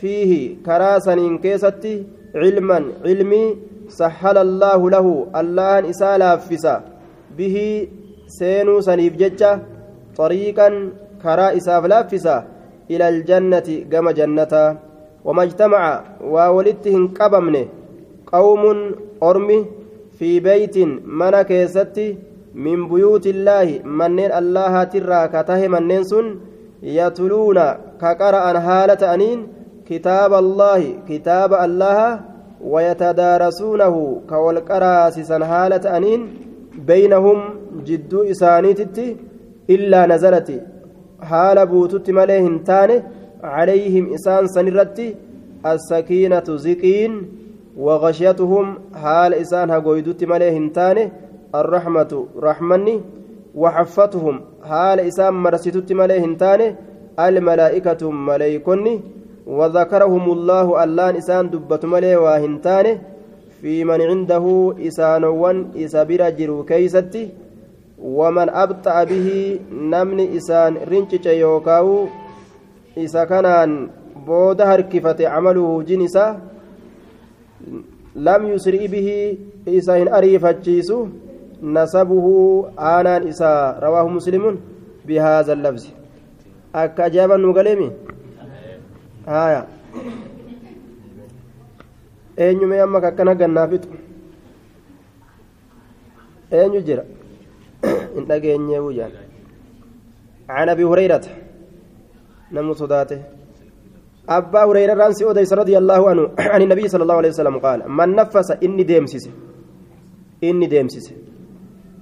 فيه 0.00 0.56
كراسن 0.66 1.38
كيستي 1.38 2.04
علما 2.34 2.78
علمي 3.04 3.69
سهل 3.98 4.36
الله 4.38 4.80
له 4.90 5.06
الله 5.40 5.90
إسال 5.90 6.22
أفسا 6.22 6.74
به 7.38 7.56
سينو 8.38 8.80
سنيف 8.80 9.12
جتة 9.18 9.52
طريقا 10.16 10.68
كرا 11.22 11.46
إساف 11.58 11.82
لافسا. 11.84 12.38
إلى 12.90 13.08
الجنة 13.08 13.68
كما 13.92 14.10
جنة 14.12 14.52
وما 15.24 15.42
اجتمع 15.42 15.84
وولدتهن 16.26 17.04
قبمنه 17.18 17.64
قوم 18.26 18.62
أرمي 19.22 19.58
في 20.18 20.40
بيت 20.40 20.76
من 21.06 21.42
كيستي 21.42 22.18
من 22.54 22.78
بيوت 22.90 23.26
الله 23.26 23.86
منين 23.86 24.30
الله 24.40 24.74
ترى 24.90 25.20
كته 25.30 25.60
منين 25.68 26.02
سن. 26.02 26.26
يتلون 26.82 27.58
كقرأ 28.02 28.58
هالة 28.58 29.02
أنين. 29.14 29.40
كتاب 29.86 30.32
الله 30.34 30.82
كتاب 31.08 31.54
الله. 31.54 32.29
ويتدارسونه 32.64 34.20
كوالقراسسا 34.30 35.36
هالة 35.36 35.96
أنين 35.96 36.20
بينهم 36.86 37.38
جد 37.86 38.14
إسانيتت 38.14 38.98
إلا 39.70 40.06
نزلت. 40.06 40.50
حال 41.22 41.66
بوتت 41.66 42.10
مليهن 42.10 42.64
تاني 42.64 43.02
عليهم 43.42 44.12
إسان 44.14 44.46
سنرت 44.46 44.98
السكينة 45.66 46.44
زكين 46.48 47.12
وغشيتهم 47.76 48.78
حال 48.94 49.34
إسان 49.34 49.70
هقويدت 49.70 50.24
مليه 50.24 50.52
هنتاني 50.58 51.12
الرحمة 51.54 52.26
رحمني 52.36 53.00
وحفتهم 53.54 54.40
حال 54.64 55.00
إسان 55.00 55.34
مرستت 55.34 55.92
مليه 55.92 56.24
هنتاني 56.24 56.76
الملائكة 57.18 58.10
ملائكني 58.10 59.00
وذكرهم 59.46 60.32
الله 60.32 60.84
اللان 60.84 61.16
إسان 61.16 61.50
دبت 61.50 61.84
مليه 61.84 62.16
واهنتاني 62.16 62.98
في 63.60 63.84
من 63.84 64.00
عنده 64.00 64.74
إسانوان 64.86 65.56
إسابير 65.76 66.30
جرو 66.30 66.64
كيستي 66.64 67.28
ومن 68.02 68.48
أبطأ 68.48 69.04
به 69.04 69.58
نمن 69.72 70.20
إسان 70.36 70.76
رنشج 70.90 71.26
يوكاو 71.26 72.06
إسا 72.98 73.24
كانان 73.24 73.88
بود 74.26 74.60
هركفة 74.60 75.28
عمله 75.28 75.82
جنسا 75.82 76.40
لم 78.16 78.42
يسرع 78.48 78.86
به 78.86 79.08
إسا 79.68 80.02
إن 80.02 80.08
أريفتشيس 80.08 80.92
نسبه 81.62 82.26
آنان 82.78 83.28
إسا 83.28 83.78
رواه 83.82 84.08
مسلم 84.08 84.44
بهذا 85.06 85.52
اللفظ. 85.52 85.84
أكا 86.74 87.06
أجابا 87.06 87.36
نقلمي 87.36 87.90
هايا 89.27 89.67
eenyume 92.37 92.81
amma 92.85 92.99
kakkana 93.01 93.35
gannaafitu 93.41 93.87
eenyu 96.51 96.81
jira 96.87 97.03
hin 98.15 98.27
dhageenyee 98.29 98.81
wujaan 98.87 99.15
عن 100.49 100.69
ابي 100.69 100.83
هريره 100.83 101.25
نم 102.51 102.73
صداته 102.73 103.21
أبا 104.29 104.61
هريرة 104.69 104.93
رانسي 104.93 105.25
أوديس 105.25 105.53
رضي 105.53 105.77
الله 105.77 106.01
عنه 106.09 106.23
عن 106.53 106.61
النبي 106.61 106.85
صلى 106.87 107.03
الله 107.03 107.17
عليه 107.21 107.29
وسلم 107.33 107.57
قال 107.65 107.79
من 107.97 108.09
نفس 108.15 108.49
إني 108.65 108.83
ديمسس 108.83 109.25
إني 110.43 110.65
ديمسس 110.73 111.07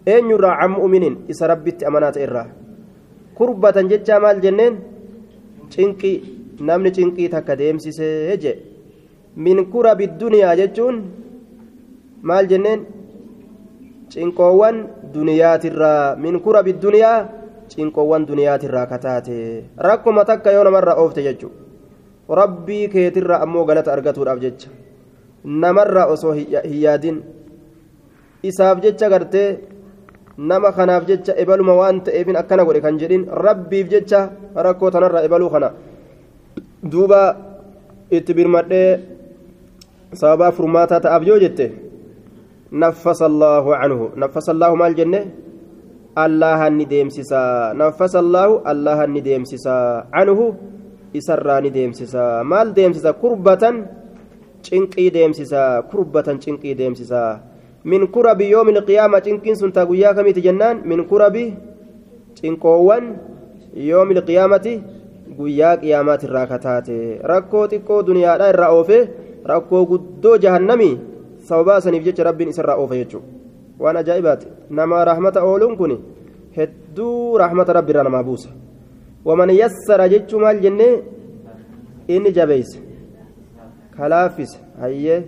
أين 0.07 0.29
يرى 0.31 0.47
عم 0.59 0.71
مؤمن 0.71 1.03
إسا 1.31 1.45
ربت 1.51 1.83
أمانات 1.83 2.17
إرى 2.17 2.43
كربة 3.37 3.77
جتشا 3.91 4.19
مال 4.23 4.37
جنين 4.43 4.75
cinqii 5.73 6.17
namni 6.60 6.90
cinqii 6.96 7.28
takka 7.28 7.56
deemsisee 7.56 8.36
je 8.42 8.52
min 9.36 9.64
kurabi 9.72 10.06
duniyaa 10.20 10.56
jechuun 10.56 10.96
maal 12.22 12.46
jenneen? 12.50 12.80
Cinqoowwan 14.08 14.76
duniyaatirraa 15.14 16.16
min 16.16 16.40
kurabi 16.40 16.72
duniyaa 16.82 17.28
cinqoowwan 17.68 18.26
duniyaatirraa 18.26 18.86
kataate. 18.86 19.64
Rakkuma 19.76 20.24
takka 20.24 20.52
yoo 20.52 20.64
namarraa 20.64 20.96
oofte 21.02 21.22
jechuudha 21.22 21.56
rabbii 22.40 22.88
keetirraa 22.92 23.40
ammoo 23.44 23.64
galata 23.64 23.92
argatuudhaaf 23.92 24.40
jecha. 24.40 24.68
Namarraa 25.44 26.06
osoo 26.06 26.32
hin 26.32 26.80
yaadin 26.82 27.22
isaaf 28.42 28.80
jecha 28.82 29.08
gartee 29.08 29.58
nama 30.38 30.72
kanaaf 30.72 31.06
jecha 31.06 31.32
ebaluma 31.42 31.74
waan 31.80 32.00
ta'eefin 32.06 32.36
akkana 32.36 32.64
godhe 32.64 32.80
kan 32.80 32.98
jedhin 32.98 33.26
rabbiif 33.26 33.88
jecha 33.90 34.20
rakkoo 34.54 34.90
tanarraa 34.90 35.22
ebaluu 35.28 35.50
kana 35.50 35.72
duuba 36.82 37.20
itti 38.10 38.34
birmadhee 38.34 39.00
sababaa 40.12 40.52
furmaataa 40.52 41.00
ta'aaf 41.00 41.26
yoo 41.26 41.38
jette 41.38 41.88
نفس 42.72 43.22
الله 43.22 43.64
عنه 43.76 44.00
نفس 44.16 44.46
الله 44.52 44.70
مال 44.76 44.92
جنة 44.94 45.20
الله 46.24 46.60
نديمسسا 46.68 47.72
نفس 47.80 48.14
الله 48.16 48.48
الله 48.70 48.98
نديمسسا 49.16 49.78
عنه 50.12 50.38
إسرى 51.16 51.56
نديمسسا 51.64 52.42
مال 52.44 52.76
ديمسسا 52.76 53.10
كربة 53.16 53.64
cinqii 54.58 55.14
deemsisa 55.14 55.86
kurbatan 55.90 56.36
cinqii 56.42 56.74
deemsisa 56.74 57.40
min 57.84 58.10
kurabi 58.10 58.50
yoomi 58.50 58.74
ilqiyaama 58.74 59.22
cinqiin 59.22 59.54
sun 59.54 59.70
taa 59.72 59.86
guyyaa 59.86 60.14
kamiiti 60.18 60.42
jennaan 60.42 60.82
min 60.84 61.06
kurabi 61.06 61.54
cinqoowwan 62.34 63.04
yoomi 63.90 64.12
ilqiyaamati 64.18 64.72
guyyaa 65.38 65.76
qiyaamaatirraa 65.82 66.46
kataate 66.52 66.96
rakkoo 67.32 67.64
xiqqoo 67.72 68.00
duniyaadhaa 68.08 68.50
irraa 68.54 68.70
oofe 68.78 68.98
rakkoo 69.50 69.82
guddoo 69.90 70.36
jahannamii 70.44 70.94
sababaa 71.48 71.80
saniif 71.84 72.04
jecha 72.08 72.24
rabbiin 72.28 72.50
isa 72.52 72.62
irraa 72.62 72.76
oofe 72.82 72.96
jechuudha. 73.00 73.28
Waan 73.82 73.96
ajaa'ibaati. 73.96 74.46
Nama 74.70 75.04
rahmata 75.10 75.44
ooluun 75.50 75.76
kun 75.76 75.92
hedduu 76.56 77.38
rahmata 77.38 77.72
rabbiirraa 77.78 78.04
namaa 78.08 78.24
buusa. 78.28 78.50
Waman 79.24 79.50
yassara 79.50 80.08
jechuu 80.08 80.40
maal 80.40 80.60
jennee? 80.64 80.94
Inni 82.08 82.32
jabeeyse 82.32 82.78
kalaaffise 83.96 84.58
hayyee. 84.80 85.22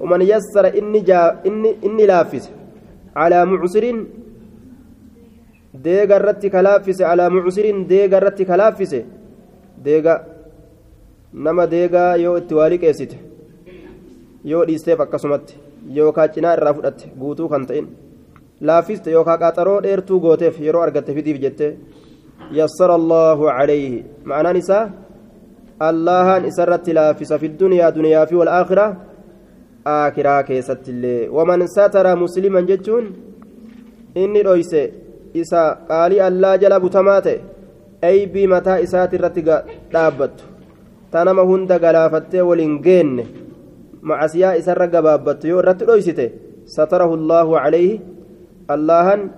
Waman 0.00 0.26
yassara 0.32 0.72
inni 0.74 2.06
laaffise. 2.06 2.50
Calaa 3.14 3.46
mucsiriin 3.46 3.98
deega 5.84 6.16
irratti 6.20 6.50
kalaaffise 6.50 7.04
alaa 7.12 7.30
mucsiriin 7.30 7.88
deega 7.88 8.16
irratti 8.20 8.44
kalaaffise 8.44 9.04
deega 9.84 10.14
nama 11.44 11.66
deegaa 11.74 12.10
yoo 12.24 12.36
itti 12.40 12.54
waa 12.58 12.68
liqeessite 12.72 13.16
yoo 14.50 14.64
dhiisteef 14.68 15.00
akkasumatti 15.04 15.54
yookaan 15.96 16.32
cinaa 16.34 16.54
irraa 16.56 16.74
fudhatte 16.78 17.12
guutuu 17.20 17.48
kan 17.52 17.66
ta'in 17.68 17.86
laaffiste 18.68 19.10
yookaan 19.16 19.40
qaxaroo 19.42 19.78
dheertuu 19.84 20.20
gooteef 20.24 20.60
yeroo 20.66 20.82
argatte 20.86 21.14
fidiif 21.16 21.38
jette 21.44 21.66
yassara 22.58 22.94
allahu 23.00 23.50
calayhi 23.56 24.04
ma'anaan 24.28 24.56
isaa 24.62 24.84
allahan 25.88 26.44
isarratti 26.50 26.96
laaffisa 26.98 27.38
fi 27.42 27.48
duniyaa 27.62 27.94
duniyaa 27.96 28.26
fi 28.30 28.34
walaakiraa 28.40 28.90
aakiraa 29.94 30.42
keessatti 30.48 30.90
illee. 30.94 31.28
Waman 31.36 31.66
satara 31.76 32.16
musliman 32.16 32.66
jechuun 32.70 33.06
inni 34.22 34.42
dhoyse 34.46 34.82
isa 35.42 35.62
qaalii 35.88 36.20
allaa 36.28 36.56
jala 36.62 36.80
butamaa 36.84 37.20
ta'e 37.26 37.40
aybii 38.02 38.46
mataa 38.54 38.78
isaati 38.86 39.16
irratti 39.16 39.44
dhaabbattu 39.92 40.44
ta 41.12 41.24
nama 41.24 41.42
hunda 41.50 41.78
galaafattee 41.78 42.42
waliin 42.48 42.78
geenne 42.86 43.26
macasiyaa 44.10 44.56
isarra 44.60 44.88
gabaabbattu 44.94 45.48
yoo 45.52 45.60
irratti 45.62 45.86
dhoysite 45.90 46.26
satarahu 46.76 47.14
allaahu 47.20 47.58
calayhi 47.58 48.00
allahan 48.74 49.30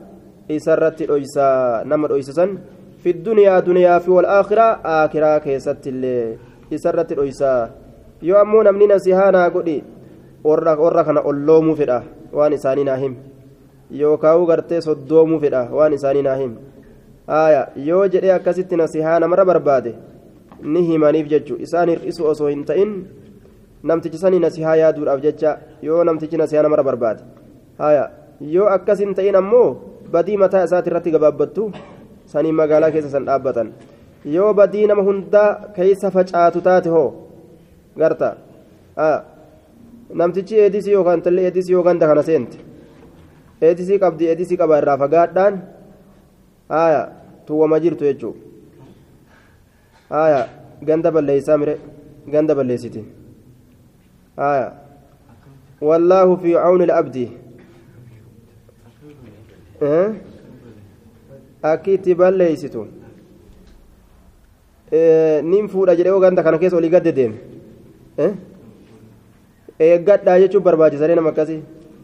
isarratti 0.48 1.08
dhoysaa 1.10 1.84
nama 1.84 2.08
dhoysisan 2.08 2.58
fi 3.04 3.16
duniyaa 3.26 3.60
duniyaa 3.66 4.00
fi 4.00 4.10
walaakiraa 4.16 4.72
aakiraa 4.96 5.38
keessatti 5.46 5.92
illee 5.94 6.38
isarratti 6.70 7.18
dhoysaa 7.20 7.60
yoo 8.22 8.38
ammoo 8.40 8.62
namni 8.68 8.86
nasihaanaa 8.92 9.48
godhi 9.56 9.78
warra 10.44 11.04
kana 11.04 11.20
olloomuu 11.32 11.76
fedha 11.80 12.02
waan 12.38 12.52
isaanii 12.58 12.84
naa 12.88 12.96
him 13.02 13.16
yookaan 14.00 14.46
gartee 14.50 14.80
soddoomuu 14.86 15.40
fedha 15.44 15.68
waan 15.78 15.92
isaanii 15.98 16.24
naa 16.28 16.36
him 16.42 16.54
haaya 17.32 17.62
yoo 17.88 18.06
jedhee 18.14 18.32
akkasitti 18.38 18.76
nasihaa 18.82 19.18
namarra 19.24 19.44
barbaade 19.50 19.94
ni 20.74 20.82
himaniif 20.88 21.26
jechuun 21.32 21.60
isaan 21.66 21.88
hir'isu 21.94 22.26
osoo 22.32 22.48
hin 22.52 22.64
ta'in 22.70 22.92
namtichi 23.90 24.18
sanii 24.24 24.40
nasihaa 24.44 24.76
yaaduudhaaf 24.82 25.20
jecha 25.26 25.56
yoo 25.88 26.04
namtichi 26.08 26.36
nasihaa 26.42 26.62
namarra 26.66 26.84
barbaade 26.90 27.22
haaya 27.82 28.04
yoo 28.54 28.68
akkas 28.76 28.98
hin 29.04 29.14
ta'in 29.18 29.36
ammoo 29.42 29.66
badii 30.16 30.36
mataa 30.44 30.64
isaati 30.68 30.90
irratti 30.92 31.10
gabaabbattu 31.16 31.68
sanii 32.32 32.52
magaalaa 32.62 32.90
keessa 32.96 33.10
san 33.16 33.24
dhaabbatan 33.28 33.72
yoo 34.36 34.50
badii 34.60 34.86
nama 34.90 35.02
hundaa 35.08 35.48
keessa 35.76 36.10
facaatu 36.16 36.60
taate 36.68 36.88
hoo 36.96 37.08
garta 38.02 38.28
namtichi 40.20 40.60
eedisii 40.64 40.92
yookaan 40.96 41.22
tallee 41.22 41.44
eedisii 41.50 41.72
yoo 41.76 41.82
ganda 41.88 42.06
kana 42.10 42.22
seente 42.28 42.58
eedisii 43.68 43.98
qabdi 44.04 44.28
eedisii 44.32 44.56
qaba 44.62 44.78
irraa 44.82 44.98
fagaadhaan 45.02 45.54
haaya 46.68 47.02
tuwwama 47.46 47.80
jirtu 47.80 48.04
jechuudha 48.04 48.38
haaya 50.10 50.48
ganda 50.82 51.10
balleessaa 51.10 51.58
mire 51.58 51.78
ganda 52.32 52.54
balleessiti. 52.54 53.04
Haaya 54.36 54.72
wallaahu 55.80 56.36
fi 56.42 56.52
cawni 56.52 56.90
abdi 56.90 57.24
akki 61.62 61.94
itti 61.94 62.14
balleeysitu 62.14 62.86
nin 65.50 65.68
fuudha 65.68 65.96
jedhee 65.96 66.20
ganda 66.20 66.42
kana 66.42 66.58
keessa 66.58 66.76
olii 66.76 66.90
gadde 66.96 67.12
deeme. 67.12 67.36
Eeggadhaa 69.78 70.38
jechuun 70.40 70.64
barbaachisanii 70.66 71.14
nama 71.18 71.30
akkasii? 71.30 71.62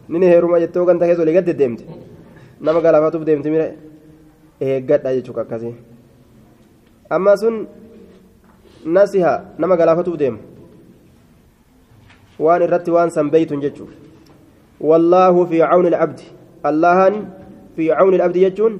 Nini 0.09 0.25
heeruma 0.31 0.59
jettee 0.59 0.85
ganda 0.85 1.05
keessa 1.05 1.21
olii 1.23 1.33
gadde 1.33 1.53
deemte. 1.53 1.85
Nama 2.61 2.81
galaafatuuf 2.81 3.25
deemti 3.25 3.49
mire 3.49 3.67
eeggadhaa 4.67 5.13
jechuun 5.17 5.41
akkasii 5.43 5.73
amma 7.17 7.37
sun 7.43 7.57
nasiha 8.97 9.33
nama 9.57 9.77
galaafatuuf 9.81 10.17
deemu 10.17 10.39
waan 12.39 12.61
irratti 12.67 12.91
waan 12.97 13.11
san 13.17 13.31
jechuun 13.31 13.89
wallaahu 14.91 15.47
fi 15.49 15.59
cawni 15.59 15.93
alcabdi 15.93 16.31
allahan 16.63 17.19
fi 17.75 17.87
cawni 17.87 18.17
alcabdi 18.17 18.45
jechuun 18.45 18.79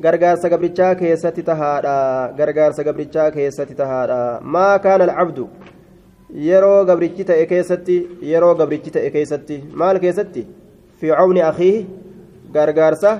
gargaarsa 0.00 0.48
gabrichaa 0.52 0.94
keessatti 0.94 1.42
tahaadha 1.48 1.94
gargaarsa 2.38 2.84
gabrichaa 2.88 3.30
keessatti 3.36 3.74
tahaadha 3.80 4.40
maa 4.56 4.78
kaana 4.86 5.04
alcabdu 5.08 5.48
yeroo 6.48 6.84
gabrichi 6.90 7.24
ta'e 7.30 7.46
keessatti 7.52 7.96
yeroo 8.32 8.54
gabrichi 8.60 8.90
ta'e 8.96 9.10
keessatti 9.16 9.62
maal 9.82 10.00
keessatti 10.04 10.46
fi 11.00 11.14
cawni 11.20 11.42
akhiihi 11.50 11.86
gargaarsa 12.56 13.12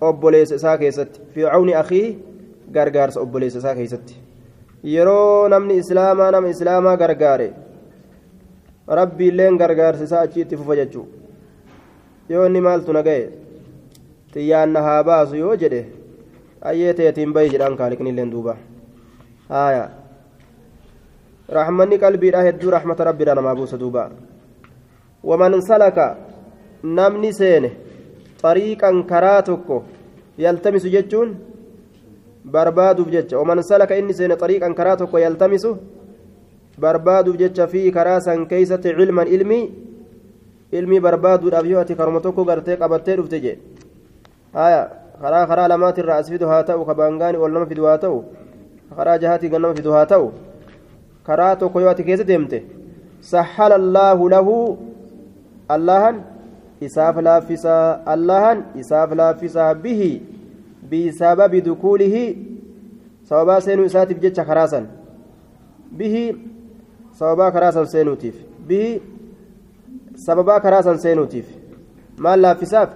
obboleessa 0.00 0.54
isaa 0.54 0.78
keessatti 0.78 1.20
fi 1.34 1.42
cawni 1.42 1.74
akhiihi 1.74 2.18
gargaarsa 2.72 3.20
obboleessa 3.20 3.58
isaa 3.58 3.74
keessatti 3.74 4.16
yeroo 4.94 5.48
namni 5.48 5.78
islaamaa 5.82 6.30
nama 6.30 6.48
islaamaa 6.54 6.96
gargaare 6.96 7.52
rabbiilleen 9.00 9.58
gargaarsa 9.58 10.04
isaa 10.04 10.24
achi 10.28 10.40
itti 10.40 10.56
fufa 10.56 10.76
jechuu 10.80 11.06
yoo 12.28 12.46
inni 12.46 12.60
maaltu 12.60 12.92
na 12.92 13.02
ga'e 13.02 13.28
xiyyaanna 14.32 14.82
haa 14.88 15.04
baasu 15.04 15.36
yoo 15.36 15.54
jedhe 15.62 15.86
ayyee 16.72 16.94
ta'eetiin 16.94 17.32
bayi 17.32 17.54
jedhaan 17.54 17.76
kaaliqnilleen 17.76 18.30
duuba 18.32 18.56
haaya 19.48 19.88
لا 21.48 22.48
هدو 22.48 22.70
رحمة 22.70 22.96
ربي 23.00 23.24
لا 23.24 23.40
ما 23.40 23.52
بوس 23.52 23.74
دوبا 23.74 24.12
ومن 25.24 25.60
سلك 25.60 26.16
نمني 26.84 27.32
سينه 27.32 27.70
طريقا 28.42 28.90
كراتك 29.10 29.68
يلتمس 30.38 30.84
جتون 30.94 31.28
برباد 32.44 33.00
بجتش 33.00 33.32
ومن 33.40 33.62
سلك 33.62 33.92
إني 33.92 34.12
سينه 34.12 34.34
طريقا 34.34 34.68
كراتك 34.78 35.14
يلتمس 35.14 35.64
برباد 36.78 37.28
بجتش 37.28 37.60
في 37.60 37.90
كراسا 37.90 38.34
كيسة 38.50 38.84
علما 38.98 39.22
علمي 39.22 39.60
علمي 40.74 40.98
برباد 41.00 41.44
الأبيوة 41.44 41.90
كرمتك 41.98 42.36
قرتي 42.48 42.74
قبتي 42.74 43.14
رفتجي 43.14 43.58
آية. 44.56 44.82
خرا 45.22 45.46
خرا 45.46 45.68
لمات 45.68 45.98
الرأس 45.98 46.28
فيدها 46.30 46.62
تأو 46.62 46.84
كبانغاني 46.84 47.36
ولنما 47.42 47.64
فيدها 47.64 47.96
تأو 47.96 48.16
خرا 48.96 49.16
جهاتي 49.16 49.48
قنما 49.48 49.74
فيدها 49.74 50.04
تأو 50.04 50.30
karaa 51.28 51.56
tokko 51.60 51.80
yoo 51.80 51.90
ati 51.92 52.04
keessa 52.08 52.24
deemte 52.28 52.58
sahhala 53.30 53.76
allaahu 53.80 54.28
lahu 54.34 54.52
allahan 55.74 56.20
isaaf 56.80 57.16
laaffisaa 57.28 58.00
allahan 58.14 58.64
isaaf 58.82 59.12
laaffisaa 59.20 59.74
bihi 59.74 60.12
bisababi 60.90 61.60
dukuulihi 61.60 62.24
sababaa 63.28 63.60
seenuu 63.60 63.84
isaatiif 63.90 64.20
jecha 64.20 64.44
karaa 64.44 64.68
san 64.68 64.86
bihi 65.98 66.24
sababaa 67.18 67.50
karaa 67.50 67.72
san 67.72 67.86
seenuutiif 67.86 68.36
bihi 68.68 69.02
sababaa 70.26 70.60
karaa 70.60 70.82
san 70.82 70.98
seenuutiif 70.98 71.46
maal 72.18 72.40
laaffisaaf 72.46 72.90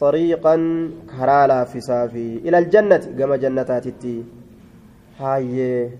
طريقا 0.00 0.54
كرا 1.10 1.46
لافسا 1.46 2.06
في 2.06 2.24
إلى 2.44 2.58
الجنة 2.58 3.02
كما 3.18 3.36
جنتاتي 3.36 4.24
هاي 5.20 5.90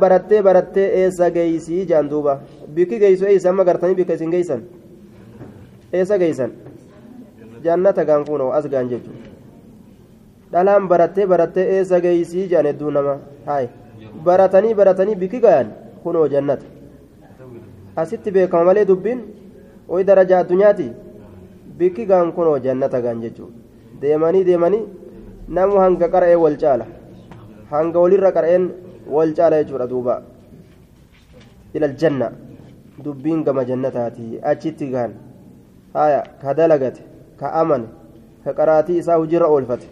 barattee 0.00 0.86
eessa 1.00 1.30
geeysii 1.30 1.86
jaan 1.86 2.08
duuba 2.10 2.40
bikki 2.74 2.98
geeysu 2.98 3.24
eeysa 3.26 3.50
amma 3.50 3.64
gartanii 3.64 3.94
bikka 3.94 4.14
isin 4.14 4.30
geeysan 4.30 4.60
eessa 5.92 6.18
geeysan 6.18 6.52
jannata 7.64 8.04
gaan 8.04 8.24
kunoo 8.24 8.50
as 8.58 8.66
gaan 8.72 8.88
jechu 8.88 9.10
dhalaan 10.52 10.88
barattee 10.88 11.26
barattee 11.26 11.66
eessa 11.76 12.00
geeysii 12.00 12.48
jaan 12.48 12.66
hedduu 12.66 12.90
nama? 12.90 13.14
Haay 13.46 13.68
baratanii 14.24 14.74
baratanii 14.74 15.16
bikki 15.22 15.40
gayan 15.40 15.68
kunoo 16.02 16.26
jannata. 16.28 16.66
Asitti 17.96 18.30
beekama 18.30 18.64
malee 18.64 18.84
dubbiin 18.88 19.20
oyi 19.88 20.04
daraja 20.06 20.38
addunyaati 20.38 20.90
bikki 21.78 22.06
gaan 22.06 22.32
kunoo 22.32 22.58
jannata 22.66 23.00
gaan 23.04 23.22
jechu 23.22 23.50
deemanii 24.02 24.44
deemanii 24.48 24.84
namu 25.48 25.78
hanga 25.84 26.08
qara'ee 26.14 26.36
wal 26.44 26.56
caala. 26.62 26.86
Hanga 27.70 27.98
walirra 28.02 28.32
qara'een 28.36 28.70
wal 29.16 29.34
caala 29.34 29.62
jechuudha 29.62 29.86
duuba. 29.90 30.22
Ilal 31.74 31.96
janna. 31.96 32.30
Dubbiin 33.04 33.44
gama 33.44 33.64
jannataati. 33.64 34.40
Achitti 34.42 34.90
gahan 34.94 35.12
haya 35.94 36.22
ka 36.42 36.54
dalagate 36.54 37.02
ka 37.40 37.52
amane 37.62 37.88
ka 38.44 38.52
qaraatii 38.52 38.98
isaa 38.98 39.16
hojiirra 39.18 39.48
oolfate. 39.48 39.86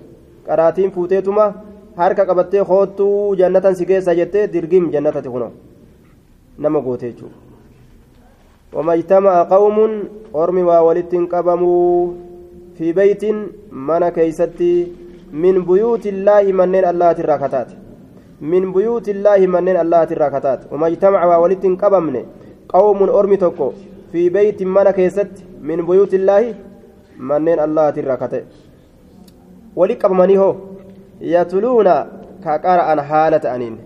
Qaraatiin 0.46 0.90
fuuteetuma 0.92 1.54
harka 1.96 2.26
qabattee 2.26 2.60
hoottuu 2.70 3.34
jannatan 3.40 3.76
si 3.76 3.86
keessaa 3.86 4.14
jettee 4.14 4.46
dirgim 4.52 4.90
jannatati 4.92 5.28
kuno 5.28 5.50
nama 6.58 6.80
goote 6.80 7.10
jechuudha. 7.10 7.36
Wama 8.72 9.44
qawmuun 9.50 9.92
ormi 10.32 10.62
waa 10.62 10.82
walitti 10.82 11.16
hin 11.16 11.28
qabamuu 11.28 12.16
fi 12.78 12.92
beeytiin 12.92 13.38
mana 13.70 14.10
keeysatti 14.10 14.70
min 15.32 15.64
buyuutillaahi 15.64 16.52
manneen 16.52 16.84
allaatirraa 16.84 17.38
kataate. 17.38 17.74
Min 18.40 18.72
buyuutillaahi 18.72 19.46
manneen 19.46 19.76
allaatirraa 19.76 20.30
kataate. 20.30 20.66
Wama 20.70 20.88
ijtama'a 20.88 21.28
waa 21.28 21.40
walittiin 21.40 21.76
qabamne 21.76 22.24
qawmuun 22.72 23.10
ormi 23.10 23.38
tokko 23.38 23.74
fi 24.12 24.30
beeytiin 24.30 24.68
mana 24.68 24.92
keessatti 24.92 25.47
من 25.62 25.78
من 25.78 25.86
بيوت 25.86 26.14
الله 26.14 26.54
منين 27.18 27.60
الله 27.60 27.90
تراكتات 27.90 28.44
ولقبمني 29.76 30.38
هو 30.38 30.54
يتلون 31.20 31.88
كقرأ 32.44 33.02
حالة 33.02 33.54
أنين 33.54 33.76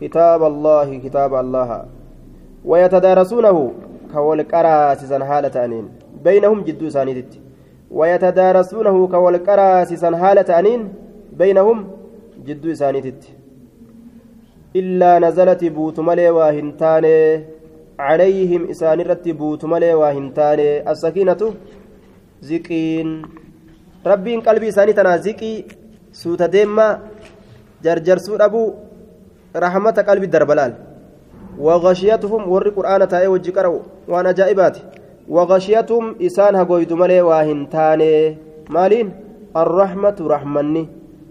كتاب 0.00 0.42
الله 0.42 0.98
كتاب 0.98 1.34
الله. 1.34 1.70
ويتدارسونه 2.64 3.72
كولقرا 4.14 4.94
سيسن 4.94 5.24
حالة 5.24 5.64
أنين 5.64 5.88
بينهم 6.24 6.58
جدو 6.64 6.88
سانيتت 6.88 7.32
ويتدارسونه 7.90 8.96
كولقرا 9.08 9.84
سيسن 9.84 10.16
حالة 10.16 10.58
أنين 10.58 10.80
بينهم 11.32 11.78
جدو 12.46 12.74
سانيتت 12.74 13.22
إلا 14.76 15.18
نزلت 15.18 15.64
بوت 15.64 16.00
ملي 16.00 16.30
واهنتاني 16.30 17.44
عليهم 17.98 18.70
إسان 18.70 19.00
رت 19.00 19.28
بوت 19.28 19.64
ملي 19.64 19.94
واهنتاني 19.94 20.90
السكينة 20.90 21.42
زقين 22.42 23.08
ربين 24.06 24.40
قلبي 24.40 24.68
إساني 24.68 24.92
تنا 24.92 25.16
زقي 25.16 25.64
سوت 26.12 26.42
ديما. 26.42 26.98
جرجر 27.84 28.18
سوت 28.18 28.40
أبو. 28.40 28.74
رحمة 29.56 29.96
قلبي 30.08 30.26
الدربلال 30.26 30.72
وغشيتهم 31.58 32.42
ور 32.48 32.68
قرآن 32.68 33.08
تاي 33.08 33.26
وجي 33.26 33.50
قرأوا 33.50 33.82
وأنا 34.08 34.32
جائبات. 34.32 34.76
وغشيتهم 35.28 36.16
إسان 36.22 36.54
هقويد 36.54 36.92
ملي 36.92 37.20
واهن 37.20 37.68
تاني. 37.68 38.36
مالين؟ 38.70 39.12
الرحمة 39.56 40.18
رحمني. 40.20 40.88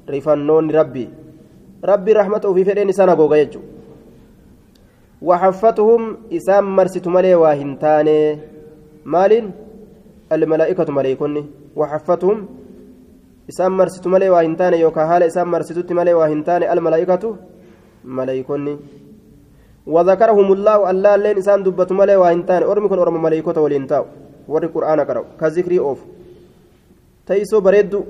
رفنون 0.10 0.71
ربي. 0.71 1.10
ربي 1.86 2.12
رحمته 2.13 2.53
في 2.53 2.63
فدين 2.63 2.89
إسان 2.89 3.10
هقوغا 3.10 3.38
يجو 3.38 3.60
وحفتهم 5.21 6.17
إسان 6.34 6.63
مرست 6.63 7.08
ملي 7.08 7.36
واهن 7.36 7.80
تاني. 7.80 8.38
مالين؟ 9.06 9.51
الملائكة 10.32 10.91
ملائكني 10.93 11.45
وحفتهم 11.75 12.47
إسان 13.49 13.71
مرست 13.71 14.08
ملي 14.08 14.30
واهن 14.30 14.58
تاني. 14.58 14.80
يوكا 14.80 15.06
حال 15.06 15.23
إسان 15.23 15.47
مرستت 15.47 15.91
ملي 15.93 16.13
واهن 16.13 16.43
تاني. 16.43 16.73
الملائكة 16.73 17.36
ملائكني 18.06 18.77
وذكرهم 19.88 20.53
الله 20.53 20.91
الله 20.91 21.15
لين 21.15 21.38
إسان 21.38 21.63
دبت 21.63 21.91
ملي 21.91 22.15
وإنتان 22.15 22.63
أرمي 22.63 22.88
كن 22.88 22.99
أرم 22.99 23.23
ملائكة 23.23 23.62
ولينتاو 23.62 24.06
وري 24.47 24.67
قرآن 24.67 25.03
كرو 25.03 25.23
كذكري 25.39 25.80
أوف. 25.80 25.99
تيسو 27.27 27.60
بريدو. 27.60 28.03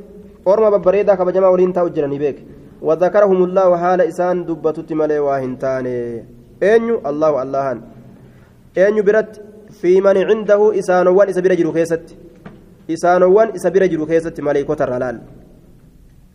أرم 0.47 0.77
ببريدا 0.77 1.15
كبجما 1.15 1.47
ولينتاو 1.47 1.87
جراني 1.87 2.17
بيك. 2.17 2.37
وذكرهم 2.81 3.43
الله 3.43 3.77
حال 3.77 4.01
إسان 4.01 4.45
دبتت 4.45 4.89
ملي 6.63 6.91
وإنتان 6.91 7.01
أنيو 7.01 7.01
الله 7.09 7.41
اللهان 7.43 7.81
أنيو 8.77 9.03
برت 9.03 9.41
في 9.81 10.01
من 10.01 10.17
عنده 10.17 10.79
إسانوان 10.79 11.29
إسا 11.29 11.41
برجلو 11.41 11.71
كيست 11.73 12.05
إسانوان 12.89 13.47
إسا 13.55 13.69
برجلو 13.69 14.05
كيست 14.05 14.41
ملائكة 14.41 14.83
الرلال 14.83 15.21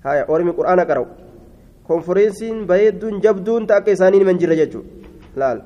هاي 0.06 0.26
أرمي 0.30 0.50
قرآن 0.50 0.82
كرو 0.82 1.06
konfereensiin 1.82 2.66
bareedduun 2.66 3.22
jabduun 3.22 3.66
takka 3.66 3.90
isaanii 3.90 4.24
man 4.24 4.38
jira 4.38 4.54
jechuudha 4.54 4.88
laal 5.36 5.58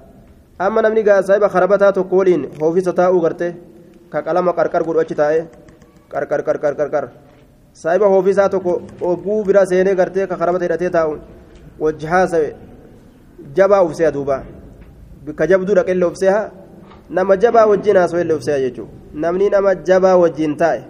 amma 0.58 0.82
namni 0.82 1.02
gaa 1.08 1.22
saahiba 1.22 1.48
karabataa 1.48 1.92
tokko 1.92 2.16
waliin 2.16 2.48
hoofisa 2.60 2.92
taa'uu 2.92 3.20
garte 3.20 3.54
ka 4.10 4.22
qalama 4.22 4.52
qarqar 4.58 4.82
godhu 4.82 5.00
achi 5.00 5.14
taa'e 5.14 5.40
qarqar 6.12 6.40
qarqar 6.46 6.74
qarqar 6.80 7.04
saahiba 7.82 8.06
hoofisaa 8.08 8.48
tokko 8.48 8.82
oguu 9.00 9.44
bira 9.44 9.66
seenee 9.66 9.94
gartee 9.94 10.26
ka 10.26 10.36
karabata 10.36 10.64
hidhatee 10.64 10.90
taa'u 10.90 11.18
wajji 11.84 12.06
haasawe 12.06 12.48
jabaa 13.54 13.82
ufsee 13.82 14.12
duuba 14.12 14.42
bikka 15.24 15.46
jabduu 15.46 15.74
dhaqellee 15.74 16.08
ufsee 16.08 16.34
nama 17.10 17.36
jabaa 17.36 17.66
wajjin 17.66 17.96
haasawee 17.96 18.22
illee 18.24 18.36
ufsee 18.36 18.60
jechuudha 18.60 18.92
namni 19.14 19.50
nama 19.50 19.74
jabaa 19.74 20.16
wajjin 20.16 20.56
taa'e 20.56 20.82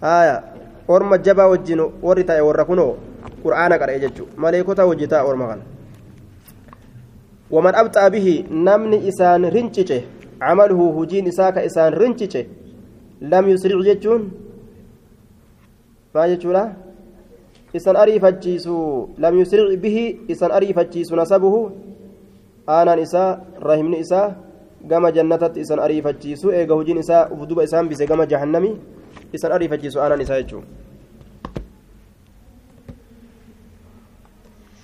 haaya 0.00 0.42
orma 0.88 1.18
jabaa 1.18 1.48
wajjin 1.48 1.80
warri 2.02 2.24
taa'e 2.24 2.40
warra 2.40 2.64
kunoo. 2.64 2.96
qur'aana 3.42 3.78
qara'e 3.80 3.98
jechuudha 4.04 4.40
maleekota 4.44 4.82
hojjetaa 4.90 5.22
orma 5.30 5.46
kana 5.50 5.62
waman 7.54 7.74
abxaa 7.82 8.10
bihi 8.14 8.34
namni 8.68 8.98
isaan 9.10 9.44
rincice 9.56 9.98
camaluhu 10.42 10.86
hujiin 10.98 11.26
isaa 11.32 11.52
ka 11.56 11.64
isaan 11.68 11.94
rincice 12.02 12.40
lam 13.32 13.44
yusric 13.52 13.80
jechuun 13.88 14.22
maal 16.14 16.30
jechuudha 16.34 16.64
isan 17.74 17.96
ariifachiisu 17.96 18.74
lam 19.18 19.38
yusric 19.38 19.80
bihi 19.80 20.20
isan 20.28 20.50
ariifachiisu 20.52 21.16
nasabuhu 21.16 21.60
aanaan 22.68 22.98
isaa 22.98 23.40
rahimni 23.60 23.98
isaa 24.04 24.34
gama 24.88 25.12
jannatatti 25.12 25.60
isan 25.60 25.78
ariifachiisu 25.78 26.52
eega 26.52 26.74
hujiin 26.74 26.98
isaa 27.04 27.28
ufduba 27.34 27.64
isaan 27.64 27.88
bise 27.88 28.06
gama 28.06 28.26
jahannami 28.26 28.76
isan 29.32 29.52
ariifachiisu 29.52 30.00
aanaan 30.00 30.20
isaa 30.20 30.40
jechuudha 30.42 30.66